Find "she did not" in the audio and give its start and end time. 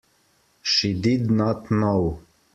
0.63-1.69